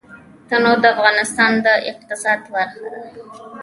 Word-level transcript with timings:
تنوع 0.49 0.77
د 0.81 0.85
افغانستان 0.95 1.51
د 1.65 1.67
اقتصاد 1.91 2.39
برخه 2.53 2.77
ده. 2.83 2.91